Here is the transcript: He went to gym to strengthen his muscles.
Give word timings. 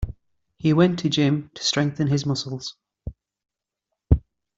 He 0.57 0.73
went 0.73 0.97
to 0.97 1.09
gym 1.11 1.51
to 1.53 1.61
strengthen 1.63 2.07
his 2.07 2.25
muscles. 2.25 2.75